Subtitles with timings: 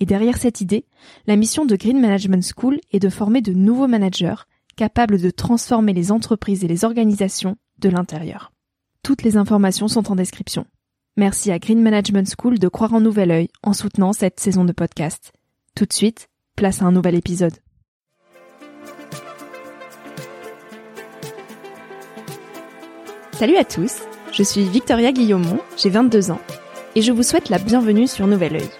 [0.00, 0.86] et derrière cette idée,
[1.26, 5.92] la mission de Green Management School est de former de nouveaux managers capables de transformer
[5.92, 8.50] les entreprises et les organisations de l'intérieur.
[9.02, 10.66] Toutes les informations sont en description.
[11.18, 14.72] Merci à Green Management School de croire en nouvel œil en soutenant cette saison de
[14.72, 15.32] podcast.
[15.76, 17.54] Tout de suite, place à un nouvel épisode.
[23.32, 24.00] Salut à tous,
[24.32, 26.40] je suis Victoria Guillaumont, j'ai 22 ans,
[26.94, 28.79] et je vous souhaite la bienvenue sur Nouvel Oeil.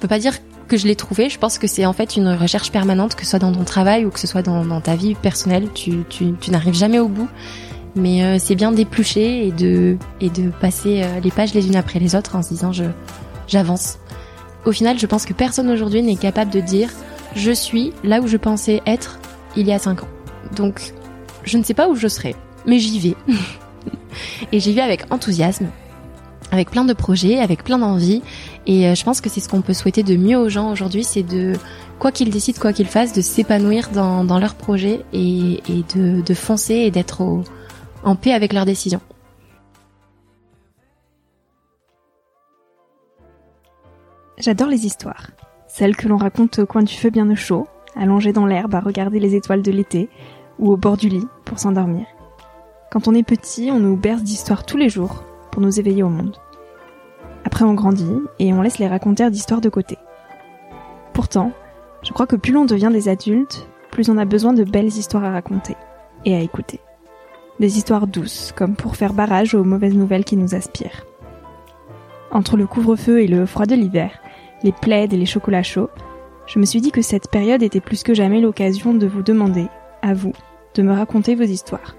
[0.00, 0.34] Peux pas dire
[0.68, 1.28] que je l'ai trouvé.
[1.28, 4.04] Je pense que c'est en fait une recherche permanente, que ce soit dans ton travail
[4.04, 5.68] ou que ce soit dans, ta vie personnelle.
[5.74, 7.28] Tu, tu, tu n'arrives jamais au bout.
[7.96, 11.74] Mais euh, c'est bien d'éplucher et de, et de passer euh, les pages les unes
[11.74, 12.84] après les autres en se disant je,
[13.48, 13.98] j'avance.
[14.64, 16.90] Au final, je pense que personne aujourd'hui n'est capable de dire
[17.34, 19.18] je suis là où je pensais être
[19.56, 20.08] il y a cinq ans.
[20.54, 20.92] Donc,
[21.44, 22.36] je ne sais pas où je serai,
[22.66, 23.16] mais j'y vais.
[24.52, 25.66] et j'y vais avec enthousiasme,
[26.50, 28.22] avec plein de projets, avec plein d'envie.
[28.66, 31.04] Et euh, je pense que c'est ce qu'on peut souhaiter de mieux aux gens aujourd'hui,
[31.04, 31.54] c'est de,
[31.98, 36.20] quoi qu'ils décident, quoi qu'ils fassent, de s'épanouir dans, dans leurs projets et, et de,
[36.20, 37.42] de foncer et d'être
[38.02, 39.00] en paix avec leurs décisions.
[44.38, 45.30] J'adore les histoires.
[45.68, 48.80] Celles que l'on raconte au coin du feu bien au chaud, allongé dans l'herbe à
[48.80, 50.08] regarder les étoiles de l'été,
[50.58, 52.06] ou au bord du lit pour s'endormir.
[52.90, 56.08] Quand on est petit, on nous berce d'histoires tous les jours pour nous éveiller au
[56.08, 56.36] monde.
[57.44, 59.98] Après on grandit et on laisse les raconteurs d'histoires de côté.
[61.12, 61.52] Pourtant,
[62.02, 65.24] je crois que plus l'on devient des adultes, plus on a besoin de belles histoires
[65.24, 65.76] à raconter
[66.24, 66.80] et à écouter.
[67.58, 71.04] Des histoires douces, comme pour faire barrage aux mauvaises nouvelles qui nous aspirent.
[72.30, 74.12] Entre le couvre-feu et le froid de l'hiver,
[74.62, 75.90] les plaids et les chocolats chauds,
[76.46, 79.66] je me suis dit que cette période était plus que jamais l'occasion de vous demander,
[80.02, 80.32] à vous,
[80.74, 81.96] de me raconter vos histoires.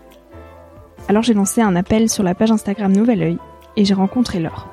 [1.12, 3.38] Alors j'ai lancé un appel sur la page Instagram Nouvel Oeil
[3.76, 4.70] et j'ai rencontré Laure.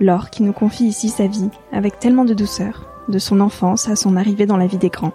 [0.00, 3.94] Laure qui nous confie ici sa vie avec tellement de douceur, de son enfance à
[3.94, 5.12] son arrivée dans la vie des grands.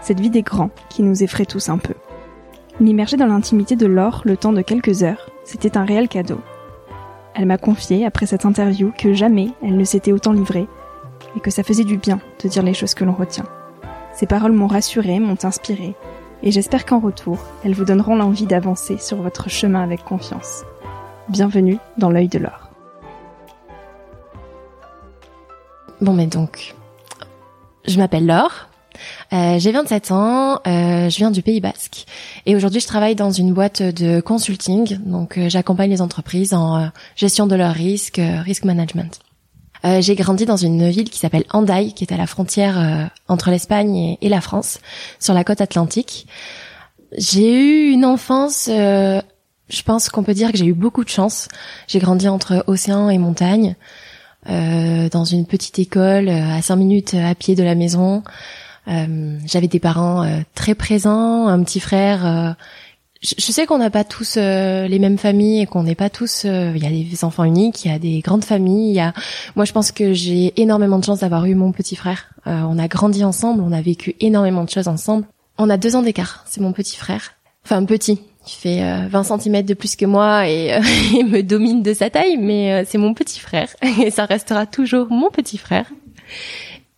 [0.00, 1.92] Cette vie des grands qui nous effraie tous un peu.
[2.80, 6.40] M'immerger dans l'intimité de Laure le temps de quelques heures, c'était un réel cadeau.
[7.34, 10.68] Elle m'a confié après cette interview que jamais elle ne s'était autant livrée
[11.36, 13.44] et que ça faisait du bien de dire les choses que l'on retient.
[14.14, 15.96] Ces paroles m'ont rassurée, m'ont inspirée,
[16.42, 20.62] et j'espère qu'en retour, elles vous donneront l'envie d'avancer sur votre chemin avec confiance.
[21.28, 22.70] Bienvenue dans l'œil de l'or.
[26.00, 26.74] Bon, mais donc,
[27.86, 28.70] je m'appelle Laure,
[29.32, 32.06] euh, j'ai 27 ans, euh, je viens du Pays Basque
[32.46, 36.76] et aujourd'hui je travaille dans une boîte de consulting, donc euh, j'accompagne les entreprises en
[36.76, 39.20] euh, gestion de leurs risques, euh, risk management.
[39.84, 43.06] Euh, j'ai grandi dans une ville qui s'appelle Andaille, qui est à la frontière euh,
[43.28, 44.78] entre l'Espagne et, la France,
[45.18, 46.26] sur la côte atlantique.
[47.16, 49.20] J'ai eu une enfance, euh,
[49.68, 51.48] je pense qu'on peut dire que j'ai eu beaucoup de chance.
[51.88, 53.76] J'ai grandi entre océan et montagne,
[54.46, 58.22] dans une petite école à cinq minutes à pied de la maison.
[58.86, 62.56] J'avais des parents très présents, un petit frère
[63.22, 66.44] je, sais qu'on n'a pas tous euh, les mêmes familles et qu'on n'est pas tous.
[66.46, 68.90] Euh, il y a des enfants uniques, il y a des grandes familles.
[68.90, 69.12] Il y a.
[69.56, 72.30] Moi, je pense que j'ai énormément de chance d'avoir eu mon petit frère.
[72.46, 75.26] Euh, on a grandi ensemble, on a vécu énormément de choses ensemble.
[75.58, 76.44] On a deux ans d'écart.
[76.48, 77.32] C'est mon petit frère.
[77.64, 78.20] Enfin, petit.
[78.46, 80.74] Il fait 20 cm de plus que moi et
[81.12, 83.68] il me domine de sa taille, mais c'est mon petit frère
[84.02, 85.84] et ça restera toujours mon petit frère.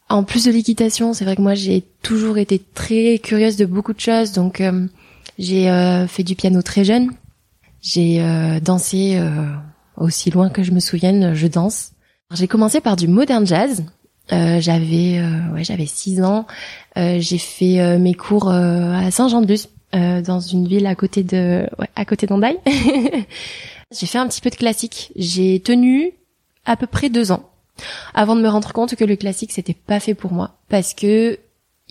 [0.09, 3.93] En plus de l'équitation, c'est vrai que moi j'ai toujours été très curieuse de beaucoup
[3.93, 4.63] de choses, donc
[5.39, 7.11] j'ai euh, fait du piano très jeune.
[7.81, 9.47] J'ai euh, dansé euh,
[9.97, 11.93] aussi loin que je me souvienne, je danse.
[12.33, 13.85] J'ai commencé par du modern jazz.
[14.31, 15.21] j'avais
[15.53, 16.47] ouais, j'avais 6 ans.
[16.97, 22.27] j'ai fait mes cours à Saint-Jean-de-Luz dans une ville à côté de ouais, à côté
[22.27, 22.57] d'Andaille.
[23.93, 25.13] j'ai fait un petit peu de classique.
[25.17, 26.13] J'ai tenu
[26.65, 27.51] à peu près deux ans
[28.15, 31.39] avant de me rendre compte que le classique c'était pas fait pour moi parce que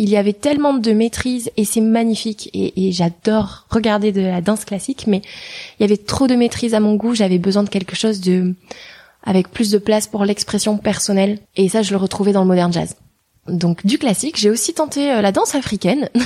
[0.01, 4.65] il y avait tellement de maîtrise et c'est magnifique et, j'adore regarder de la danse
[4.65, 5.21] classique, mais
[5.80, 7.13] il y avait trop de maîtrise à mon goût.
[7.13, 8.56] J'avais besoin de quelque chose de
[9.21, 12.74] avec plus de place pour l'expression personnelle et ça je le retrouvais dans le modern
[12.74, 12.95] jazz.
[13.48, 16.09] Donc du classique, j'ai aussi tenté euh, la danse africaine.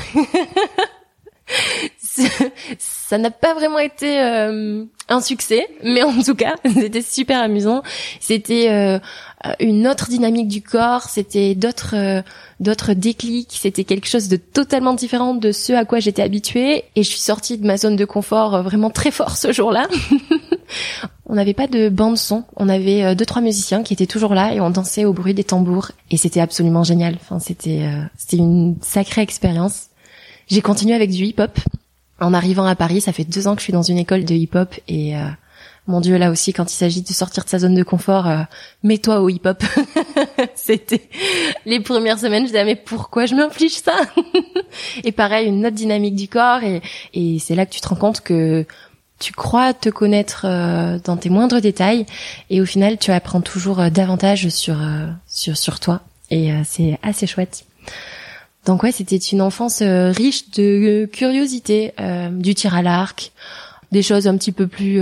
[2.80, 7.84] ça n'a pas vraiment été euh, un succès, mais en tout cas, c'était super amusant.
[8.20, 9.00] C'était euh,
[9.60, 12.22] une autre dynamique du corps, c'était d'autres euh,
[12.60, 17.04] d'autres déclics, c'était quelque chose de totalement différent de ce à quoi j'étais habituée et
[17.04, 19.88] je suis sortie de ma zone de confort vraiment très fort ce jour-là.
[21.28, 24.54] on n'avait pas de bande son, on avait deux trois musiciens qui étaient toujours là
[24.54, 27.18] et on dansait au bruit des tambours et c'était absolument génial.
[27.22, 27.88] Enfin, c'était
[28.18, 29.90] c'était une sacrée expérience.
[30.48, 31.58] J'ai continué avec du hip-hop
[32.20, 34.34] en arrivant à Paris, ça fait deux ans que je suis dans une école de
[34.34, 35.28] hip-hop et euh,
[35.88, 38.42] mon Dieu, là aussi, quand il s'agit de sortir de sa zone de confort, euh,
[38.84, 39.64] mets-toi au hip-hop.
[40.56, 41.08] C'était
[41.66, 43.94] les premières semaines, je disais mais pourquoi je m'inflige ça?
[45.04, 46.82] Et pareil, une autre dynamique du corps et,
[47.14, 48.66] et c'est là que tu te rends compte que
[49.20, 52.06] tu crois te connaître euh, dans tes moindres détails
[52.50, 54.78] et au final, tu apprends toujours davantage sur
[55.28, 56.02] sur sur toi
[56.32, 57.66] et c'est assez chouette.
[58.66, 60.64] Donc ouais, c'était une enfance euh, riche de
[61.04, 63.32] euh, curiosité, euh, du tir à l'arc,
[63.92, 65.00] des choses un petit peu plus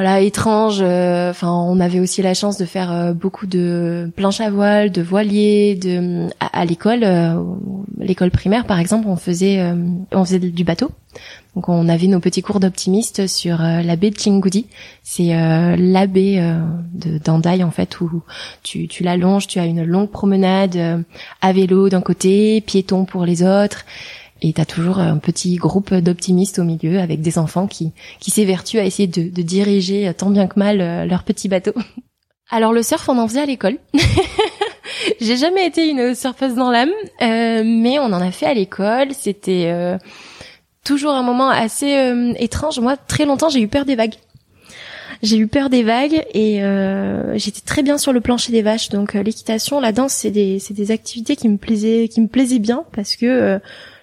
[0.00, 0.80] voilà étranges.
[0.80, 5.74] Enfin, on avait aussi la chance de faire beaucoup de planches à voile, de voiliers,
[5.74, 7.06] de à, l'école,
[7.98, 9.62] l'école primaire par exemple, on faisait
[10.12, 10.90] on faisait du bateau.
[11.56, 14.66] Donc on avait nos petits cours d'optimiste sur euh, la baie de Chingoudi.
[15.02, 16.60] C'est euh, la baie euh,
[16.92, 18.22] de d'Andaï en fait où
[18.62, 20.98] tu, tu la longes, tu as une longue promenade euh,
[21.40, 23.84] à vélo d'un côté, piéton pour les autres.
[24.42, 28.78] Et t'as toujours un petit groupe d'optimistes au milieu avec des enfants qui, qui s'évertuent
[28.78, 31.72] à essayer de, de diriger tant bien que mal leur petit bateau.
[32.50, 33.78] Alors le surf, on en faisait à l'école.
[35.20, 36.90] J'ai jamais été une surfeuse dans l'âme,
[37.20, 39.08] mais on en a fait à l'école.
[39.12, 39.98] C'était
[40.84, 42.80] toujours un moment assez euh, étrange.
[42.80, 44.14] Moi, très longtemps, j'ai eu peur des vagues.
[45.22, 48.88] J'ai eu peur des vagues et euh, j'étais très bien sur le plancher des vaches.
[48.88, 52.26] Donc euh, l'équitation, la danse, c'est des c'est des activités qui me plaisaient qui me
[52.26, 53.60] plaisaient bien parce que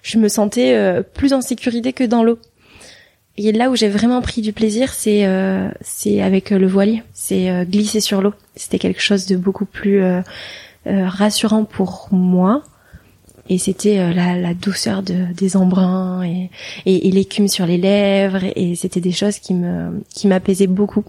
[0.08, 2.40] je me sentais plus en sécurité que dans l'eau.
[3.36, 5.28] Et là où j'ai vraiment pris du plaisir, c'est
[5.82, 8.34] c'est avec le voilier, c'est glisser sur l'eau.
[8.56, 10.02] C'était quelque chose de beaucoup plus
[10.86, 12.64] rassurant pour moi
[13.50, 16.50] et c'était euh, la, la, douceur de, des embruns et,
[16.86, 21.06] et, l'écume sur les lèvres et c'était des choses qui me qui m'apaisaient beaucoup.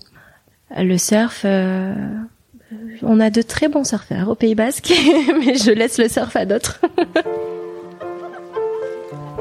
[0.77, 1.95] Le surf, euh,
[3.03, 4.93] on a de très bons surfeurs au Pays Basque,
[5.41, 6.81] mais je laisse le surf à d'autres.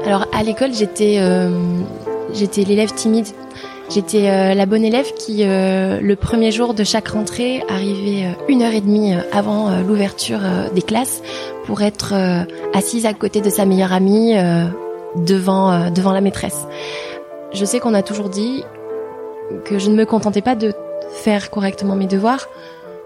[0.08, 1.50] Alors à l'école j'étais euh,
[2.56, 3.26] l'élève timide.
[3.90, 8.62] J'étais euh, la bonne élève qui, euh, le premier jour de chaque rentrée, arrivait une
[8.62, 10.40] heure et demie avant l'ouverture
[10.74, 11.20] des classes
[11.66, 12.14] pour être
[12.72, 14.34] assise à côté de sa meilleure amie
[15.16, 16.66] devant devant la maîtresse.
[17.52, 18.64] Je sais qu'on a toujours dit
[19.66, 20.72] que je ne me contentais pas de
[21.10, 22.48] faire correctement mes devoirs.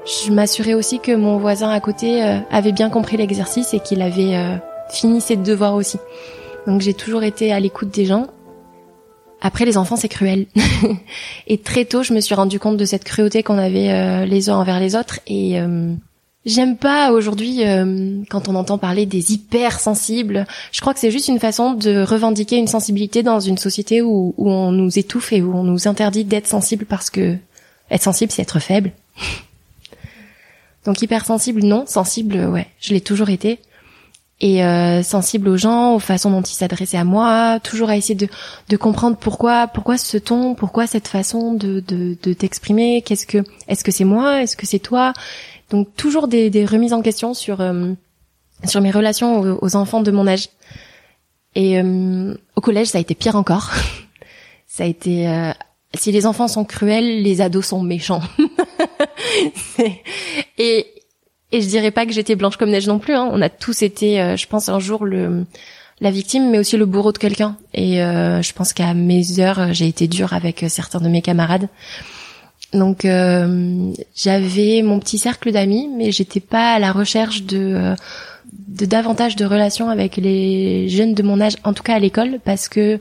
[0.07, 4.37] Je m'assurais aussi que mon voisin à côté avait bien compris l'exercice et qu'il avait
[4.89, 5.99] fini ses devoirs aussi.
[6.67, 8.29] Donc j'ai toujours été à l'écoute des gens
[9.45, 10.47] après, les enfants, c'est cruel.
[11.49, 14.49] et très tôt, je me suis rendu compte de cette cruauté qu'on avait euh, les
[14.49, 15.19] uns envers les autres.
[15.27, 15.93] Et euh,
[16.47, 20.47] j'aime pas aujourd'hui euh, quand on entend parler des hypersensibles.
[20.71, 24.33] Je crois que c'est juste une façon de revendiquer une sensibilité dans une société où,
[24.37, 27.37] où on nous étouffe et où on nous interdit d'être sensible parce que
[27.91, 28.93] être sensible, c'est être faible.
[30.87, 31.85] Donc hypersensible, non.
[31.87, 33.59] Sensible, ouais, je l'ai toujours été
[34.43, 38.17] et euh, sensible aux gens, aux façons dont ils s'adressaient à moi, toujours à essayer
[38.17, 38.27] de,
[38.69, 43.39] de comprendre pourquoi pourquoi ce ton, pourquoi cette façon de, de, de t'exprimer, qu'est-ce que
[43.69, 45.13] est-ce que c'est moi, est-ce que c'est toi,
[45.71, 47.93] donc toujours des, des remises en question sur euh,
[48.65, 50.49] sur mes relations aux, enfants de mon âge.
[51.55, 53.73] Et au collège, ça a été pire encore.
[54.69, 55.53] ça a été
[55.95, 58.23] si les enfants sont cruels, les ados sont méchants.
[60.59, 60.87] et
[61.53, 63.15] et je dirais pas que j'étais blanche comme neige non plus.
[63.15, 63.29] Hein.
[63.33, 65.45] On a tous été, euh, je pense, un jour le
[66.01, 67.57] la victime, mais aussi le bourreau de quelqu'un.
[67.75, 71.69] Et euh, je pense qu'à mes heures, j'ai été dure avec certains de mes camarades.
[72.73, 77.95] Donc euh, j'avais mon petit cercle d'amis, mais j'étais pas à la recherche de,
[78.69, 82.41] de davantage de relations avec les jeunes de mon âge, en tout cas à l'école,
[82.45, 82.99] parce que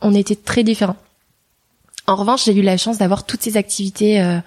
[0.00, 0.96] on était très différents.
[2.06, 4.38] En revanche, j'ai eu la chance d'avoir toutes ces activités euh,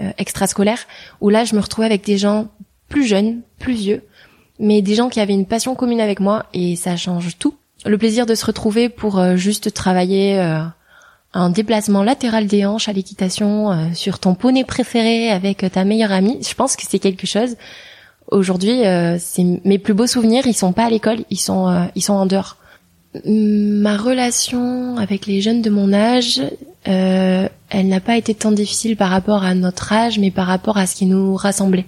[0.00, 0.86] euh, extrascolaires
[1.20, 2.48] où là, je me retrouvais avec des gens
[2.88, 4.02] plus jeunes, plus vieux,
[4.58, 7.54] mais des gens qui avaient une passion commune avec moi et ça change tout.
[7.84, 10.38] Le plaisir de se retrouver pour euh, juste travailler
[11.34, 16.38] un déplacement latéral des hanches à l'équitation sur ton poney préféré avec ta meilleure amie,
[16.42, 17.56] je pense que c'est quelque chose.
[18.30, 18.80] Aujourd'hui,
[19.18, 22.24] c'est mes plus beaux souvenirs, ils sont pas à l'école, ils sont ils sont en
[22.24, 22.56] dehors.
[23.24, 26.40] Ma relation avec les jeunes de mon âge,
[26.88, 30.76] euh, elle n'a pas été tant difficile par rapport à notre âge, mais par rapport
[30.76, 31.86] à ce qui nous rassemblait.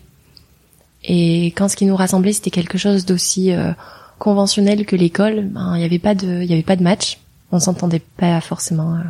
[1.08, 3.72] Et quand ce qui nous rassemblait, c'était quelque chose d'aussi euh,
[4.18, 7.18] conventionnel que l'école, ben, il n'y avait pas de, il y avait pas de match.
[7.50, 8.94] On s'entendait pas forcément.
[8.94, 9.02] Euh.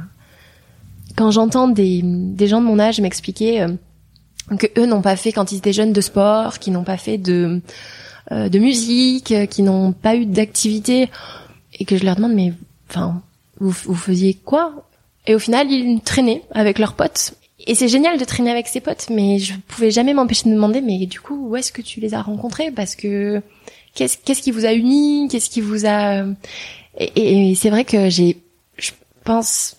[1.16, 3.66] Quand j'entends des, des gens de mon âge m'expliquer
[4.58, 7.18] que eux n'ont pas fait quand ils étaient jeunes de sport, qui n'ont pas fait
[7.18, 7.60] de
[8.30, 11.08] de musique, qui n'ont pas eu d'activité,
[11.72, 12.52] et que je leur demande mais,
[12.90, 13.22] enfin,
[13.58, 14.86] vous, vous faisiez quoi?
[15.26, 17.34] Et au final, ils traînaient avec leurs potes.
[17.68, 20.54] Et c'est génial de traîner avec ses potes, mais je pouvais jamais m'empêcher de me
[20.54, 22.70] demander, mais du coup, où est-ce que tu les as rencontrés?
[22.70, 23.42] Parce que
[23.94, 25.28] qu'est-ce qui vous a unis?
[25.30, 26.24] Qu'est-ce qui vous a
[26.96, 28.38] Et, et c'est vrai que j'ai,
[28.78, 29.76] je pense,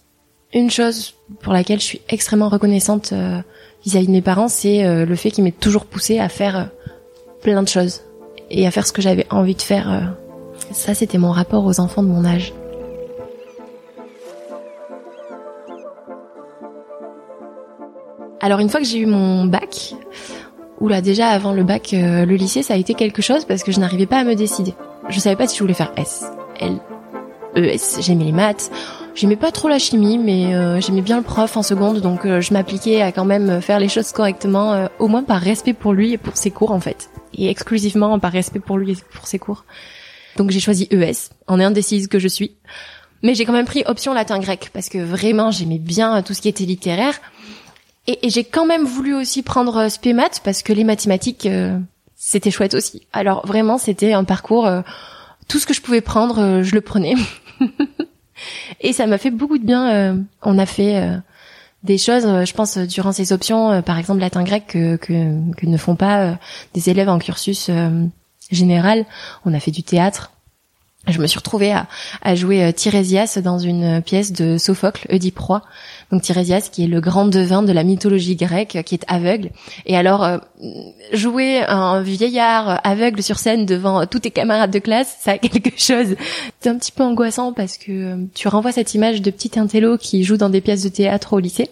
[0.54, 3.42] une chose pour laquelle je suis extrêmement reconnaissante euh,
[3.84, 6.64] vis-à-vis de mes parents, c'est euh, le fait qu'ils m'aient toujours poussé à faire euh,
[7.42, 8.02] plein de choses
[8.52, 10.16] et à faire ce que j'avais envie de faire.
[10.72, 12.54] Ça, c'était mon rapport aux enfants de mon âge.
[18.42, 19.94] Alors une fois que j'ai eu mon bac,
[20.80, 23.64] ou là déjà avant le bac, euh, le lycée, ça a été quelque chose parce
[23.64, 24.74] que je n'arrivais pas à me décider.
[25.10, 26.26] Je savais pas si je voulais faire S,
[26.60, 26.80] L,
[27.56, 28.02] ES.
[28.02, 28.72] J'aimais les maths,
[29.14, 32.40] j'aimais pas trop la chimie, mais euh, j'aimais bien le prof en seconde, donc euh,
[32.40, 36.14] je m'appliquais à quand même faire les choses correctement, au moins par respect pour lui
[36.14, 39.40] et pour ses cours en fait, et exclusivement par respect pour lui et pour ses
[39.40, 39.66] cours.
[40.38, 42.56] Donc j'ai choisi ES, en indécise que je suis.
[43.22, 46.48] Mais j'ai quand même pris option latin-grec parce que vraiment j'aimais bien tout ce qui
[46.48, 47.20] était littéraire.
[48.08, 51.46] Et, et j'ai quand même voulu aussi prendre euh, spé maths parce que les mathématiques
[51.46, 51.78] euh,
[52.16, 53.08] c'était chouette aussi.
[53.14, 54.82] Alors vraiment c'était un parcours euh,
[55.48, 57.16] tout ce que je pouvais prendre je le prenais.
[58.82, 60.18] et ça m'a fait beaucoup de bien.
[60.44, 61.20] on a fait
[61.82, 65.78] des choses, je pense, durant ces options, par exemple latin grec, que, que, que, ne
[65.78, 66.38] font pas
[66.76, 67.72] des élèves en cursus
[68.52, 69.06] général.
[69.44, 70.32] On a fait du théâtre.
[71.10, 71.88] Je me suis retrouvée à,
[72.22, 75.62] à jouer Tirésias dans une pièce de Sophocle, Oedipe Roi,
[76.12, 79.52] donc Tirésias qui est le grand devin de la mythologie grecque, qui est aveugle.
[79.86, 80.38] Et alors euh,
[81.14, 85.80] jouer un vieillard aveugle sur scène devant tous tes camarades de classe, ça a quelque
[85.80, 86.16] chose.
[86.60, 89.98] C'est un petit peu angoissant parce que euh, tu renvoies cette image de petit intello
[89.98, 91.70] qui joue dans des pièces de théâtre au lycée,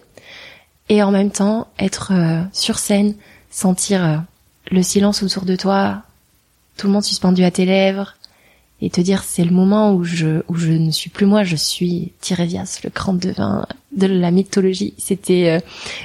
[0.88, 3.14] et en même temps être euh, sur scène,
[3.50, 4.24] sentir
[4.70, 6.02] le silence autour de toi,
[6.76, 8.14] tout le monde suspendu à tes lèvres,
[8.80, 11.56] et te dire c'est le moment où je où je ne suis plus moi, je
[11.56, 14.94] suis Tirésias, le grand devin de la mythologie.
[14.98, 15.60] C'était euh,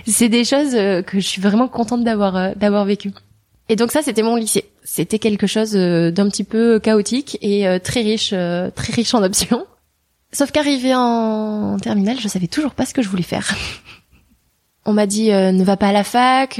[0.07, 3.11] c'est des choses euh, que je suis vraiment contente d'avoir euh, d'avoir vécu.
[3.69, 4.65] Et donc ça c'était mon lycée.
[4.83, 9.65] C'était quelque chose d'un petit peu chaotique et très riche très riche en options.
[10.33, 13.55] Sauf qu'arrivé en terminale, je savais toujours pas ce que je voulais faire.
[14.85, 16.59] On m'a dit ne va pas à la fac,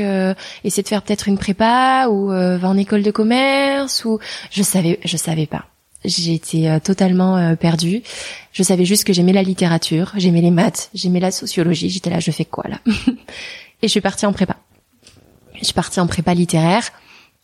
[0.64, 5.02] essaie de faire peut-être une prépa ou va en école de commerce ou je savais
[5.04, 5.66] je savais pas.
[6.06, 8.04] J'étais euh, totalement euh, perdue.
[8.52, 11.90] Je savais juste que j'aimais la littérature, j'aimais les maths, j'aimais la sociologie.
[11.90, 12.80] J'étais là, je fais quoi là
[13.82, 14.58] Et je suis partie en prépa.
[15.56, 16.92] Je suis partie en prépa littéraire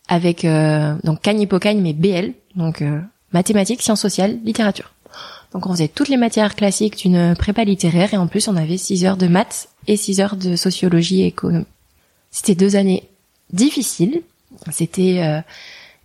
[0.08, 1.46] avec euh, donc Cagne
[1.80, 3.00] mais BL, donc euh,
[3.32, 4.92] mathématiques, sciences sociales, littérature.
[5.52, 8.76] Donc on faisait toutes les matières classiques d'une prépa littéraire et en plus on avait
[8.76, 11.66] 6 heures de maths et 6 heures de sociologie et économie.
[12.30, 13.08] C'était deux années
[13.52, 14.22] difficiles.
[14.70, 15.42] C'était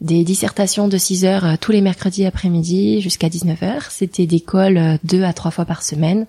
[0.01, 3.91] des dissertations de 6 heures euh, tous les mercredis après-midi jusqu'à 19 heures.
[3.91, 6.25] C'était des calls euh, deux à trois fois par semaine.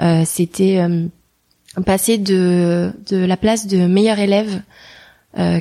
[0.00, 0.80] Euh, c'était
[1.86, 4.62] passer de, de la place de meilleur élève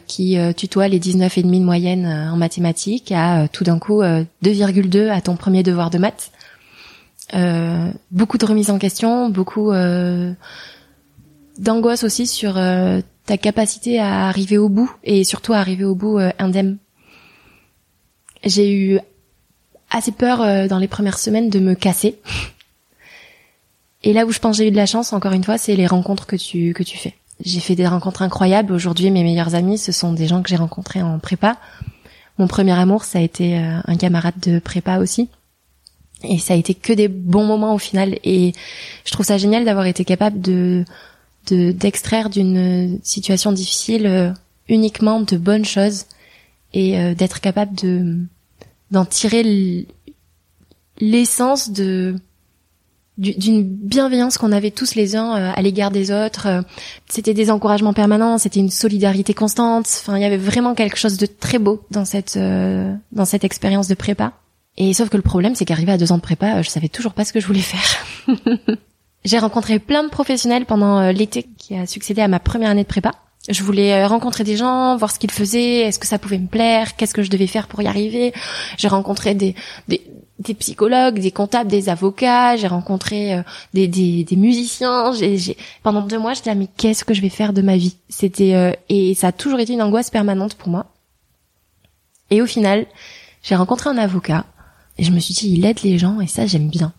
[0.08, 5.10] qui tutoie les 19 et demi de moyenne en mathématiques à tout d'un coup 2,2
[5.10, 6.32] à ton premier devoir de maths.
[8.10, 9.72] beaucoup de remises en question, beaucoup
[11.60, 12.56] d'angoisse aussi sur
[13.27, 16.79] ta capacité à arriver au bout et surtout à arriver au bout indemne
[18.43, 19.00] j'ai eu
[19.89, 22.19] assez peur euh, dans les premières semaines de me casser.
[24.03, 25.88] Et là où je pense j'ai eu de la chance, encore une fois, c'est les
[25.88, 27.15] rencontres que tu que tu fais.
[27.43, 28.74] J'ai fait des rencontres incroyables.
[28.74, 31.58] Aujourd'hui, mes meilleurs amis, ce sont des gens que j'ai rencontrés en prépa.
[32.38, 35.29] Mon premier amour, ça a été euh, un camarade de prépa aussi.
[36.24, 38.17] Et ça a été que des bons moments au final.
[38.24, 38.53] Et
[39.05, 40.86] je trouve ça génial d'avoir été capable de
[41.51, 44.31] d'extraire d'une situation difficile euh,
[44.67, 46.05] uniquement de bonnes choses
[46.74, 48.18] et euh, d'être capable de
[48.92, 49.86] d'en tirer
[51.00, 52.16] l'essence de
[53.18, 56.64] d'une bienveillance qu'on avait tous les uns euh, à l'égard des autres.
[57.10, 59.88] C'était des encouragements permanents, c'était une solidarité constante.
[60.00, 63.88] Enfin, il y avait vraiment quelque chose de très beau dans cette dans cette expérience
[63.90, 64.34] de prépa.
[64.78, 67.14] Et sauf que le problème, c'est qu'arrivé à deux ans de prépa, je savais toujours
[67.14, 68.06] pas ce que je voulais faire.
[69.26, 72.84] J'ai rencontré plein de professionnels pendant euh, l'été qui a succédé à ma première année
[72.84, 73.12] de prépa.
[73.50, 76.48] Je voulais euh, rencontrer des gens, voir ce qu'ils faisaient, est-ce que ça pouvait me
[76.48, 78.34] plaire, qu'est-ce que je devais faire pour y arriver.
[78.77, 79.56] J'ai rencontré des,
[79.88, 80.01] des,
[80.39, 85.12] des, psychologues, des comptables, des avocats, j'ai rencontré euh, des, des, des, musiciens.
[85.13, 87.96] J'ai, pendant deux mois, j'étais là, mais qu'est-ce que je vais faire de ma vie?
[88.08, 90.86] C'était et ça a toujours été une angoisse permanente pour moi.
[92.29, 92.86] Et au final,
[93.41, 94.46] j'ai rencontré un avocat
[94.98, 96.94] et je me suis dit, il aide les gens et ça, j'aime bien.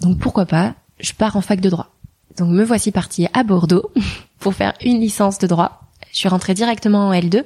[0.00, 1.90] Donc pourquoi pas je pars en fac de droit.
[2.38, 3.90] Donc me voici partie à Bordeaux
[4.38, 5.80] pour faire une licence de droit.
[6.12, 7.42] Je suis rentrée directement en L2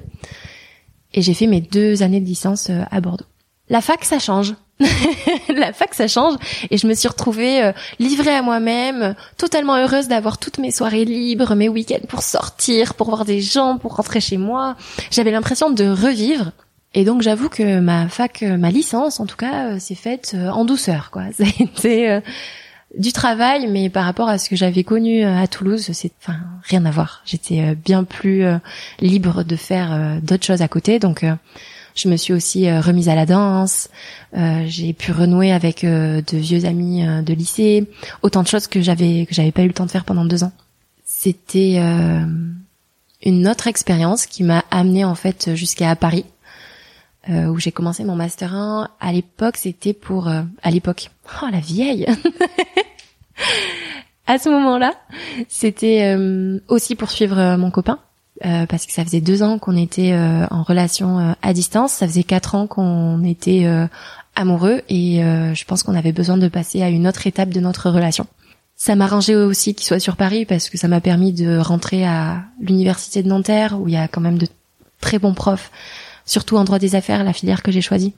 [1.14, 3.24] et j'ai fait mes deux années de licence euh, à Bordeaux.
[3.68, 4.54] La fac, ça change.
[5.48, 6.34] la fac, ça change
[6.70, 11.04] et je me suis retrouvée euh, livrée à moi-même, totalement heureuse d'avoir toutes mes soirées
[11.04, 14.76] libres, mes week-ends pour sortir, pour voir des gens, pour rentrer chez moi.
[15.10, 16.50] J'avais l'impression de revivre.
[16.92, 20.64] Et donc j'avoue que ma fac, euh, ma licence en tout cas, s'est faite en
[20.64, 21.22] douceur, quoi.
[21.32, 22.20] C'était
[22.96, 26.38] du travail, mais par rapport à ce que j'avais connu euh, à Toulouse, c'est enfin
[26.62, 27.22] rien à voir.
[27.24, 28.58] J'étais euh, bien plus euh,
[29.00, 31.24] libre de faire d'autres choses à côté, donc
[31.94, 33.88] je me suis aussi remise à la danse.
[34.66, 37.88] j'ai pu renouer avec de vieux amis de lycée,
[38.22, 40.44] autant de choses que j'avais que j'avais pas eu le temps de faire pendant deux
[40.44, 40.52] ans.
[41.04, 41.76] C'était
[43.22, 46.24] une autre expérience qui m'a amenée en fait jusqu'à Paris.
[47.28, 48.88] Où j'ai commencé mon master 1.
[49.00, 51.10] À l'époque, c'était pour à l'époque.
[51.42, 52.06] Oh la vieille.
[54.26, 54.92] à ce moment-là,
[55.48, 57.98] c'était euh, aussi pour suivre euh, mon copain.
[58.44, 60.14] Euh, parce que ça faisait deux ans qu'on était
[60.50, 63.66] en relation à distance, ça faisait quatre ans qu'on était
[64.34, 67.88] amoureux et je pense qu'on avait besoin de passer à une autre étape de notre
[67.88, 68.26] relation.
[68.76, 72.42] Ça m'arrangeait aussi qu'il soit sur Paris parce que ça m'a permis de rentrer à
[72.60, 74.48] l'université de Nanterre où il y a quand même de
[75.00, 75.70] très bons profs,
[76.26, 78.12] surtout en droit des affaires, la filière que j'ai choisie.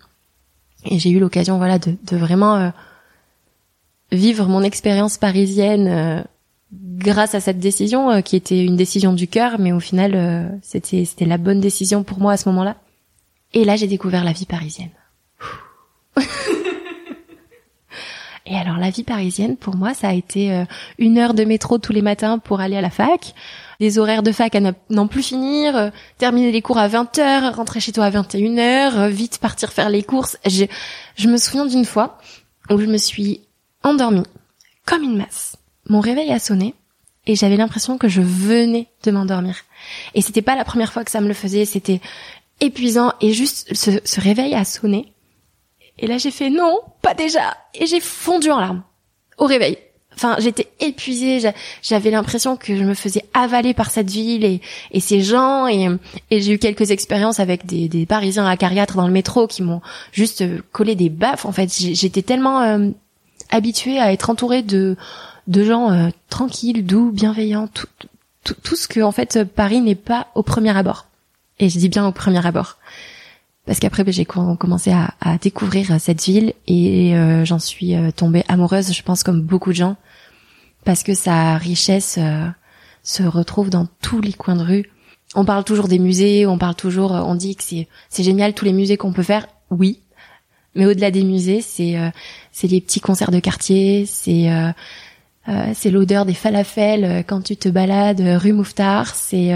[0.84, 2.72] Et j'ai eu l'occasion, voilà, de, de vraiment
[4.12, 6.22] vivre mon expérience parisienne euh,
[6.72, 10.48] grâce à cette décision euh, qui était une décision du cœur, mais au final euh,
[10.62, 12.76] c'était c'était la bonne décision pour moi à ce moment-là.
[13.54, 14.90] Et là j'ai découvert la vie parisienne.
[18.50, 20.64] Et alors la vie parisienne, pour moi, ça a été
[20.96, 23.34] une heure de métro tous les matins pour aller à la fac,
[23.80, 24.60] des horaires de fac à
[24.90, 29.72] n'en plus finir, terminer les cours à 20h, rentrer chez toi à 21h, vite partir
[29.72, 30.36] faire les courses.
[30.46, 30.64] Je,
[31.16, 32.18] je me souviens d'une fois
[32.70, 33.42] où je me suis
[33.82, 34.24] endormie,
[34.84, 35.56] comme une masse.
[35.88, 36.74] Mon réveil a sonné
[37.26, 39.56] et j'avais l'impression que je venais de m'endormir.
[40.14, 42.00] Et c'était pas la première fois que ça me le faisait, c'était
[42.60, 45.12] épuisant et juste ce, réveil a sonné.
[45.98, 47.56] Et là j'ai fait non, pas déjà.
[47.74, 48.82] Et j'ai fondu en larmes
[49.36, 49.78] au réveil.
[50.18, 51.38] Enfin, j'étais épuisée,
[51.80, 54.60] j'avais l'impression que je me faisais avaler par cette ville et,
[55.00, 55.88] ces gens et,
[56.32, 60.44] j'ai eu quelques expériences avec des, Parisiens à cariatre dans le métro qui m'ont juste
[60.72, 61.44] collé des baffes.
[61.44, 62.88] En fait, j'étais tellement euh,
[63.50, 64.96] habitué à être entouré de
[65.48, 70.76] gens euh, tranquilles, doux, bienveillants, tout, ce que en fait Paris n'est pas au premier
[70.76, 71.06] abord.
[71.60, 72.76] Et je dis bien au premier abord.
[73.68, 78.42] Parce qu'après ben, j'ai commencé à, découvrir cette ville et euh, j'en suis euh, tombée
[78.48, 79.96] amoureuse, je pense comme beaucoup de gens,
[80.88, 82.18] parce que sa richesse
[83.02, 84.90] se retrouve dans tous les coins de rue.
[85.34, 88.64] On parle toujours des musées, on parle toujours, on dit que c'est c'est génial tous
[88.64, 89.48] les musées qu'on peut faire.
[89.70, 90.00] Oui,
[90.74, 92.08] mais au-delà des musées, c'est euh,
[92.52, 94.70] c'est les petits concerts de quartier, c'est euh,
[95.50, 99.52] euh, c'est l'odeur des falafels quand tu te balades rue Mouffetard, c'est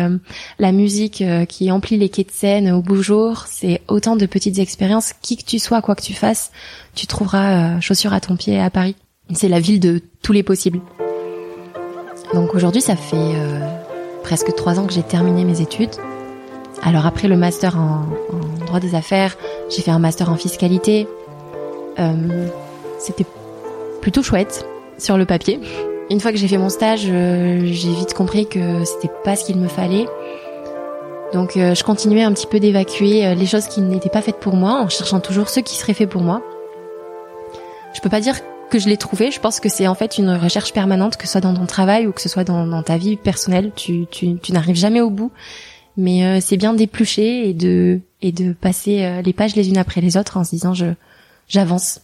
[0.59, 4.59] la musique qui emplit les quais de Seine au beau jour, c'est autant de petites
[4.59, 5.15] expériences.
[5.23, 6.53] Qui que tu sois, quoi que tu fasses,
[6.95, 8.97] tu trouveras chaussures à ton pied à Paris.
[9.33, 10.81] C'est la ville de tous les possibles.
[12.35, 13.35] Donc aujourd'hui, ça fait
[14.23, 15.91] presque trois ans que j'ai terminé mes études.
[16.83, 18.07] Alors après le master en,
[18.67, 19.37] droit des affaires,
[19.69, 21.07] j'ai fait un master en fiscalité.
[21.99, 22.49] Euh,
[22.99, 23.27] c'était
[24.01, 24.67] plutôt chouette
[24.99, 25.61] sur le papier.
[26.11, 29.45] Une fois que j'ai fait mon stage, euh, j'ai vite compris que c'était pas ce
[29.45, 30.07] qu'il me fallait.
[31.33, 34.39] Donc euh, je continuais un petit peu d'évacuer euh, les choses qui n'étaient pas faites
[34.39, 36.43] pour moi en cherchant toujours ce qui serait fait pour moi.
[37.95, 38.35] Je peux pas dire
[38.73, 41.33] que je l'ai trouvé, je pense que c'est en fait une recherche permanente, que ce
[41.33, 44.53] soit dans ton travail ou que ce soit dans, ta vie personnelle, tu, tu, tu
[44.53, 45.31] n'arrives jamais au bout.
[45.97, 50.01] Mais euh, c'est bien d'éplucher et de et de passer les pages les unes après
[50.01, 50.87] les autres en se disant je
[51.49, 52.01] j'avance.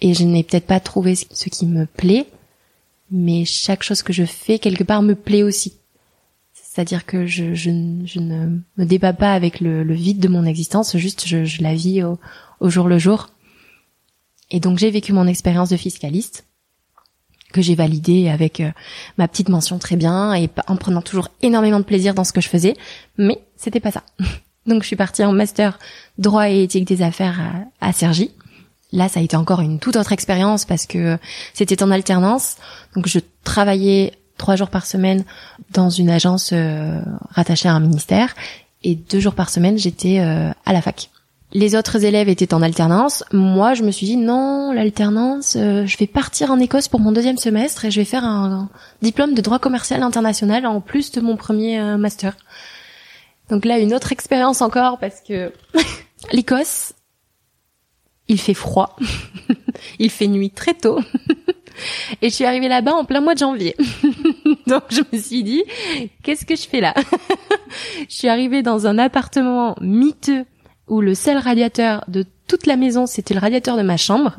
[0.00, 2.26] Et je n'ai peut-être pas trouvé ce qui me plaît,
[3.10, 5.74] mais chaque chose que je fais quelque part me plaît aussi.
[6.78, 7.70] C'est-à-dire que je, je,
[8.04, 11.60] je, ne me débat pas avec le, le, vide de mon existence, juste je, je
[11.60, 12.20] la vis au,
[12.60, 13.30] au, jour le jour.
[14.50, 16.44] Et donc j'ai vécu mon expérience de fiscaliste
[17.52, 18.70] que j'ai validée avec euh,
[19.16, 22.40] ma petite mention très bien et en prenant toujours énormément de plaisir dans ce que
[22.40, 22.74] je faisais,
[23.16, 24.02] mais c'était pas ça.
[24.66, 25.78] Donc je suis partie en master
[26.18, 27.40] droit et éthique des affaires
[27.80, 27.92] à, à.
[28.92, 31.18] Là, ça a été encore une toute autre expérience parce que
[31.52, 32.56] c'était en alternance.
[32.94, 35.24] Donc je travaillais trois jours par semaine
[35.72, 38.34] dans une agence euh, rattachée à un ministère
[38.82, 41.10] et deux jours par semaine j'étais euh, à la fac.
[41.52, 43.24] Les autres élèves étaient en alternance.
[43.32, 47.10] Moi, je me suis dit non, l'alternance, euh, je vais partir en Écosse pour mon
[47.10, 48.68] deuxième semestre et je vais faire un,
[49.00, 52.36] diplôme de droit commercial international en plus de mon premier master.
[53.48, 55.52] Donc là, une autre expérience encore parce que
[56.32, 56.92] l'Écosse,
[58.28, 58.96] il fait froid,
[59.98, 61.00] il fait nuit très tôt.
[62.22, 63.76] Et je suis arrivée là-bas en plein mois de janvier.
[64.66, 65.62] Donc je me suis dit,
[66.22, 66.92] qu'est-ce que je fais là?
[68.08, 70.44] Je suis arrivée dans un appartement miteux
[70.88, 74.36] où le seul radiateur de toute la maison, c'était le radiateur de ma chambre.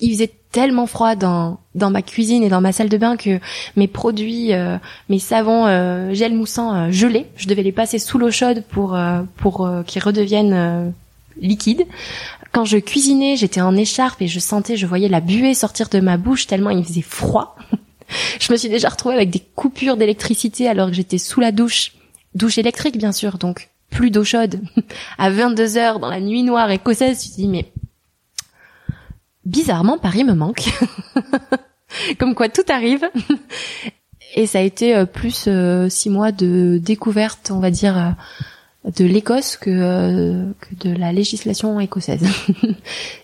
[0.00, 3.40] Il faisait tellement froid dans dans ma cuisine et dans ma salle de bain que
[3.76, 4.76] mes produits, euh,
[5.08, 9.22] mes savons euh, gel moussant euh, je devais les passer sous l'eau chaude pour euh,
[9.36, 10.92] pour qu'ils redeviennent
[11.40, 11.86] liquides.
[12.52, 16.00] Quand je cuisinais, j'étais en écharpe et je sentais, je voyais la buée sortir de
[16.00, 17.56] ma bouche tellement il faisait froid.
[18.40, 21.92] je me suis déjà retrouvée avec des coupures d'électricité alors que j'étais sous la douche.
[22.34, 24.60] Douche électrique, bien sûr, donc plus d'eau chaude.
[25.18, 27.72] à 22 heures dans la nuit noire écossaise, je me dis, mais
[29.44, 30.64] bizarrement, Paris me manque.
[32.18, 33.08] Comme quoi tout arrive.
[34.34, 38.90] Et ça a été euh, plus euh, six mois de découverte, on va dire, euh,
[38.96, 40.44] de l'Écosse que,
[40.80, 42.26] de la législation écossaise.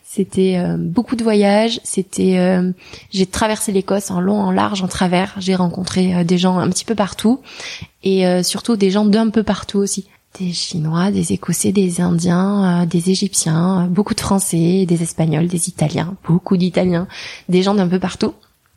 [0.04, 2.60] c'était beaucoup de voyages, c'était
[3.10, 6.84] j'ai traversé l'Écosse en long, en large, en travers, j'ai rencontré des gens un petit
[6.84, 7.40] peu partout
[8.04, 10.06] et surtout des gens d'un peu partout aussi.
[10.38, 16.16] Des Chinois, des Écossais, des Indiens, des Égyptiens, beaucoup de Français, des Espagnols, des Italiens,
[16.26, 17.08] beaucoup d'Italiens,
[17.48, 18.34] des gens d'un peu partout.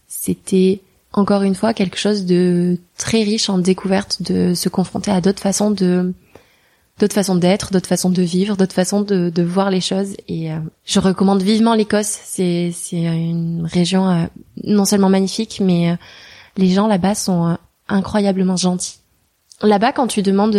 [0.07, 0.81] C'était
[1.13, 5.41] encore une fois quelque chose de très riche en découverte, de se confronter à d'autres
[5.41, 6.13] façons de
[6.99, 10.15] d'autres façons d'être, d'autres façons de vivre, d'autres façons de, de, voir les choses.
[10.27, 12.19] Et euh, je recommande vivement l'Écosse.
[12.25, 14.25] C'est une région euh,
[14.63, 15.95] non seulement magnifique, mais euh,
[16.57, 18.99] les gens là-bas sont incroyablement gentils.
[19.63, 20.55] Là-bas, quand tu demandes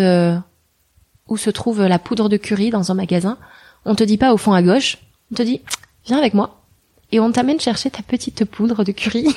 [1.29, 3.39] où se trouve la poudre de curry dans un magasin,
[3.85, 4.99] on te dit pas au fond à gauche,
[5.31, 5.61] on te dit
[6.07, 6.63] viens avec moi
[7.11, 9.29] et on t'amène chercher ta petite poudre de curry.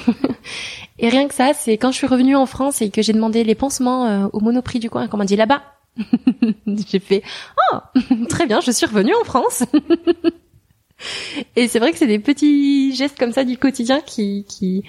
[1.00, 3.44] et rien que ça, c'est quand je suis revenue en France et que j'ai demandé
[3.44, 5.62] les pansements au Monoprix du coin, qu'on m'a dit là-bas,
[6.68, 7.22] j'ai fait
[7.74, 7.78] oh
[8.30, 9.64] très bien, je suis revenue en France.
[11.56, 14.84] et c'est vrai que c'est des petits gestes comme ça du quotidien qui qui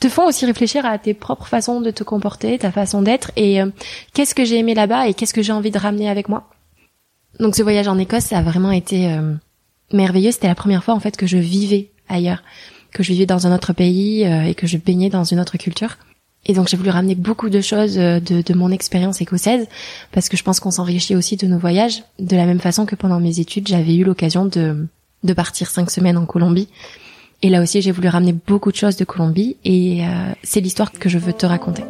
[0.00, 3.60] te font aussi réfléchir à tes propres façons de te comporter, ta façon d'être et
[3.62, 3.66] euh,
[4.12, 6.50] qu'est-ce que j'ai aimé là-bas et qu'est-ce que j'ai envie de ramener avec moi.
[7.40, 9.34] Donc ce voyage en Écosse, ça a vraiment été euh,
[9.92, 10.30] merveilleux.
[10.30, 12.42] C'était la première fois en fait que je vivais ailleurs,
[12.92, 15.56] que je vivais dans un autre pays euh, et que je baignais dans une autre
[15.56, 15.96] culture.
[16.46, 19.66] Et donc j'ai voulu ramener beaucoup de choses euh, de, de mon expérience écossaise
[20.12, 22.94] parce que je pense qu'on s'enrichit aussi de nos voyages de la même façon que
[22.94, 24.86] pendant mes études j'avais eu l'occasion de,
[25.22, 26.68] de partir cinq semaines en Colombie.
[27.44, 30.90] Et là aussi j'ai voulu ramener beaucoup de choses de Colombie et euh, c'est l'histoire
[30.90, 31.84] que je veux te raconter.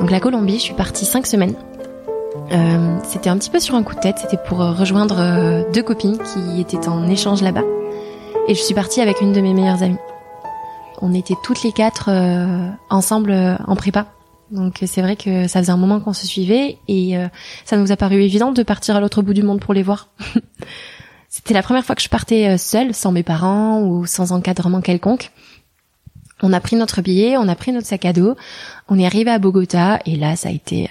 [0.00, 1.56] Donc la Colombie, je suis partie cinq semaines
[2.52, 5.62] euh, c'était un petit peu sur un coup de tête, c'était pour euh, rejoindre euh,
[5.72, 7.64] deux copines qui étaient en échange là-bas.
[8.48, 9.98] Et je suis partie avec une de mes meilleures amies.
[11.00, 12.10] On était toutes les quatre
[12.88, 13.32] ensemble
[13.66, 14.06] en prépa.
[14.50, 17.16] Donc c'est vrai que ça faisait un moment qu'on se suivait et
[17.64, 20.08] ça nous a paru évident de partir à l'autre bout du monde pour les voir.
[21.28, 25.32] C'était la première fois que je partais seule, sans mes parents ou sans encadrement quelconque.
[26.42, 28.36] On a pris notre billet, on a pris notre sac à dos,
[28.88, 30.90] on est arrivé à Bogota et là ça a été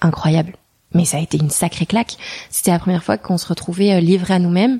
[0.00, 0.54] incroyable
[0.94, 2.16] mais ça a été une sacrée claque.
[2.48, 4.78] C'était la première fois qu'on se retrouvait euh, livrés à nous-mêmes